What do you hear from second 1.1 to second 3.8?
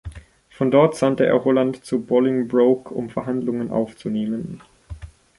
er Holland zu Bolingbroke, um Verhandlungen